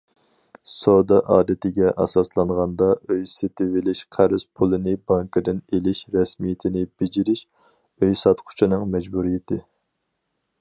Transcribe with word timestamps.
سودا 0.75 1.17
ئادىتىگە 1.33 1.91
ئاساسلانغاندا، 2.03 2.87
ئۆي 3.09 3.21
سېتىۋېلىش 3.33 4.01
قەرز 4.17 4.47
پۇلىنى 4.61 4.95
بانكىدىن 5.11 5.61
ئېلىش 5.77 6.01
رەسمىيىتىنى 6.17 6.83
بېجىرىش 7.03 7.45
ئۆي 8.01 8.19
ساتقۇچىنىڭ 8.23 8.89
مەجبۇرىيىتى. 8.97 9.61